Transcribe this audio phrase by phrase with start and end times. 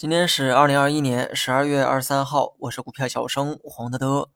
[0.00, 4.30] 今天是二零二一年十二月二十三号，我是股票小生黄德德。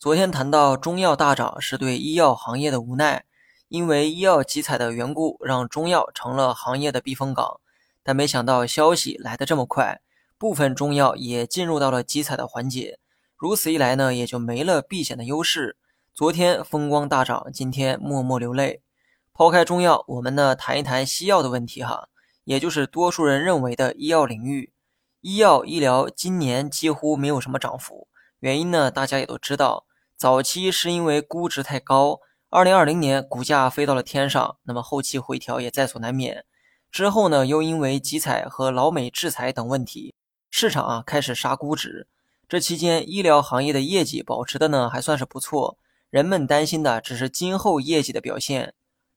[0.00, 3.24] 昨天谈到中药大涨是对医药行业的无奈，
[3.68, 7.60] 因为医药集采的缘故，让中药成了行业的避风港。
[8.02, 10.00] 但没想到消息来得这么快，
[10.36, 12.98] 部分中药也进入到了集采的环节。
[13.36, 15.76] 如此一来呢，也就没了避险的优势。
[16.12, 18.82] 昨天风光大涨，今天默默流泪。
[19.32, 22.08] 抛开中药，我们呢谈一谈西药的问题哈，
[22.42, 24.72] 也就是多数人认为的医药领域。
[25.20, 28.08] 医药医疗今年几乎没有什么涨幅，
[28.40, 29.84] 原因呢，大家也都知道。
[30.16, 36.44] 早期是因为估值太高，二零二零年股价飞到了天上，那么后期回调也在所难免。
[36.90, 40.14] 之后呢，又因为集采和老美制裁等问题，
[40.50, 42.06] 市场啊开始杀估值。
[42.48, 45.76] 这期间，医疗行业的业绩保持的呢还算是不错，
[46.08, 48.72] 人们担心的只是今后业绩的表现。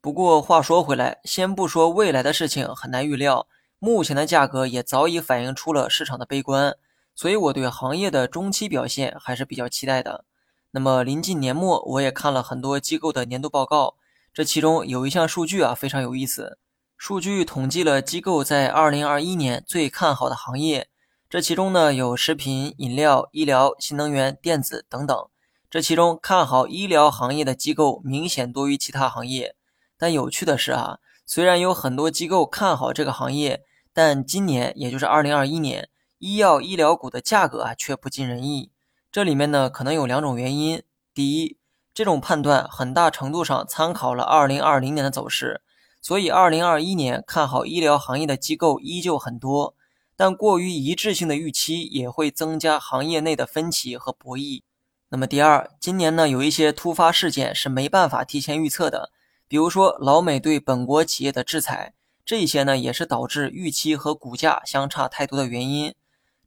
[0.00, 3.46] 不过话说回来，先不说未来的事情很难预料。
[3.84, 6.76] 目前的价格也早已反映出了市场的悲观，
[7.16, 10.24] 所以我对行业的中期表现还是比较期待的。
[10.70, 13.96] 那么临近年末，我也看了很多机构的年度报告，
[14.32, 16.58] 这其中有一项数据啊非常有意思。
[16.96, 20.88] 数据统计了机构在2021年最看好的行业，
[21.28, 25.26] 这其中呢有食品、饮料、医疗、新能源、电子等等。
[25.68, 29.56] 这其中看好医疗行业的机构明显多于其他行业。
[29.98, 33.64] 但有趣的是啊，虽然有很多机构看好这个行业。
[33.94, 38.70] 但今年，也就是二零二一年，医药医疗股的价格啊却不尽人意。
[39.10, 40.82] 这里面呢，可能有两种原因。
[41.12, 41.58] 第一，
[41.92, 45.60] 这种判断很大程度上参考了二零二零年的走势，
[46.00, 49.74] 所以二零二一年看好医疗行业的机构依旧很多。
[50.16, 54.62] 但过于一致性的预期也会增加行业内的分歧和博弈。
[55.10, 59.10] 那么第二，今年呢，有一些突发事件是没办法提前预测的，
[59.46, 61.92] 比如说老美对本国企业的制裁。
[62.32, 65.94] 这些呢，也是导致预期和股价相差太多的原因。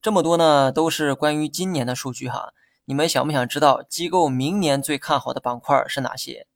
[0.02, 2.54] 这么多呢，都是关于今年的数据哈。
[2.86, 6.48] 你们想不想知道机构明年最看好的板块是哪些？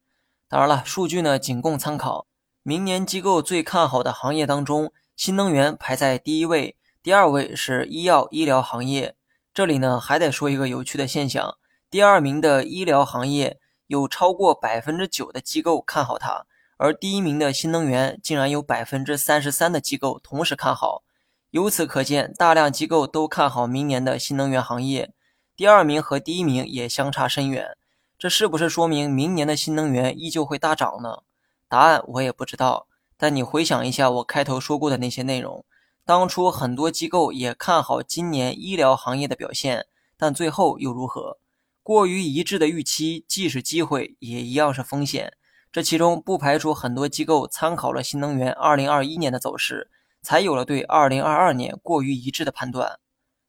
[0.47, 2.25] 当然了，数据呢仅供参考。
[2.63, 9.15] 明年机构最看好的行业当中，新能源排在第一位，第二位是医药医疗行业。
[9.53, 11.55] 这里呢，还得说一个有趣的现象：
[11.91, 16.47] 第二名的医疗行业有超过百分之九的机构看好它。
[16.81, 21.03] 而第一名的新能源竟然有百分之三十三的机构同时看好，
[21.49, 25.11] 由此可见，大量机构都看好明年的新能源行业。
[25.57, 27.75] 第二名和第一名也相差甚远，
[28.17, 31.23] 这是不是说明明年的新能源依旧会大涨呢？
[31.67, 32.87] 答案我也不知道。
[33.17, 35.65] 但你回想一下我开头说过的那些内容，
[36.05, 39.85] 当初很多机构也看好今年医疗行业的表现，
[40.15, 41.39] 但最后又如何？
[41.83, 45.33] 过于一致的预期既是机会，也一样是风险。
[45.71, 49.91] 这其中不排除很多机构参考了新能源2021年的走势，
[50.23, 52.99] 才有了对2022年过于一致的判断。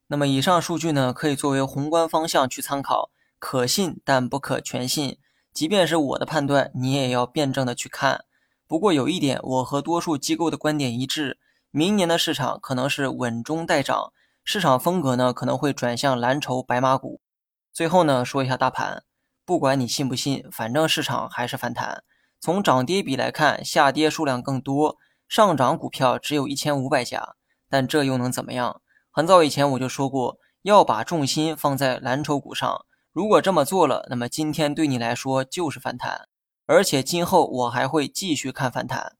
[0.07, 3.09] 那么以上数据呢，可以作为宏观方向去参考，
[3.39, 5.17] 可信但不可全信。
[5.51, 8.25] 即便是我的判断，你也要辩证的去看。
[8.67, 11.39] 不过有一点，我和多数机构的观点一致：
[11.71, 17.19] 明年的市场可能是稳中带涨，市场风格呢可能会转向蓝筹白马股。
[17.73, 19.03] 最后呢，说一下大盘，
[19.43, 22.03] 不管你信不信，反正市场还是反弹。
[22.41, 24.97] 从涨跌比来看，下跌数量更多，
[25.29, 27.35] 上涨股票只有一千五百家。
[27.69, 28.81] 但这又能怎么样？
[29.11, 32.83] 很早以前我就说过，要把重心放在蓝筹股上。
[33.11, 36.27] 如果这么做了，那么今天对你来说就是反弹，
[36.65, 39.15] 而且今后我还会继续看反弹。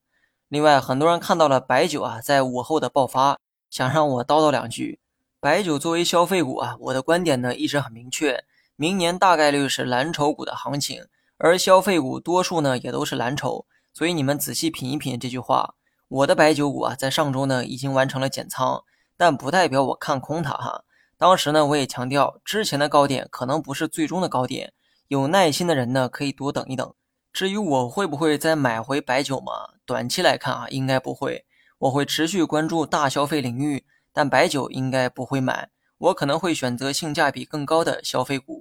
[0.48, 3.38] 另外，很多人看到了白酒啊在午后的爆发，
[3.70, 5.00] 想让我叨叨两句。
[5.40, 8.44] 白酒作为消费股啊，我的观点呢一直很明确，
[8.76, 11.06] 明年大概率是蓝筹股的行情。
[11.44, 15.74] 而消费股多数呢也都是蓝筹，所以你们仔细品一品这句话。
[16.08, 18.84] 我的白酒股啊，在上周呢已经完成了减仓，
[19.18, 20.84] 但不代表我看空它哈。
[21.18, 24.74] 当时呢我也强调，之前的高点可能不是最终的高点，
[25.08, 26.94] 有耐心的人呢可以多等一等。
[27.34, 29.70] 至于我会不会再买回白酒嘛？
[29.84, 31.46] 短期来看啊，应该不会。
[31.80, 33.84] 我会持续关注大消费领域，
[34.14, 38.61] 但白酒应该不会买，我可能会选择性价比更高的消费股。